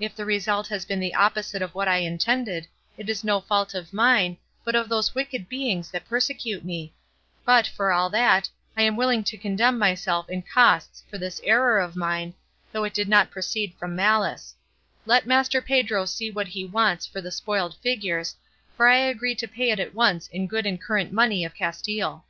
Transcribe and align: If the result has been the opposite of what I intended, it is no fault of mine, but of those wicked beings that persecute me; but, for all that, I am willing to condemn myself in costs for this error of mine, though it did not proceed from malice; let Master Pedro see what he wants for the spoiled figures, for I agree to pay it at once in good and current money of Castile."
If 0.00 0.16
the 0.16 0.24
result 0.24 0.68
has 0.68 0.86
been 0.86 0.98
the 0.98 1.14
opposite 1.14 1.60
of 1.60 1.74
what 1.74 1.88
I 1.88 1.98
intended, 1.98 2.66
it 2.96 3.10
is 3.10 3.22
no 3.22 3.38
fault 3.38 3.74
of 3.74 3.92
mine, 3.92 4.38
but 4.64 4.74
of 4.74 4.88
those 4.88 5.14
wicked 5.14 5.46
beings 5.46 5.90
that 5.90 6.08
persecute 6.08 6.64
me; 6.64 6.94
but, 7.44 7.66
for 7.66 7.92
all 7.92 8.08
that, 8.08 8.48
I 8.78 8.80
am 8.84 8.96
willing 8.96 9.22
to 9.24 9.36
condemn 9.36 9.78
myself 9.78 10.30
in 10.30 10.40
costs 10.40 11.04
for 11.10 11.18
this 11.18 11.38
error 11.44 11.78
of 11.80 11.96
mine, 11.96 12.32
though 12.72 12.84
it 12.84 12.94
did 12.94 13.10
not 13.10 13.30
proceed 13.30 13.74
from 13.74 13.94
malice; 13.94 14.54
let 15.04 15.26
Master 15.26 15.60
Pedro 15.60 16.06
see 16.06 16.30
what 16.30 16.48
he 16.48 16.64
wants 16.64 17.04
for 17.04 17.20
the 17.20 17.30
spoiled 17.30 17.76
figures, 17.82 18.36
for 18.74 18.88
I 18.88 18.96
agree 18.96 19.34
to 19.34 19.46
pay 19.46 19.68
it 19.70 19.78
at 19.78 19.92
once 19.92 20.28
in 20.28 20.46
good 20.46 20.64
and 20.64 20.80
current 20.80 21.12
money 21.12 21.44
of 21.44 21.54
Castile." 21.54 22.24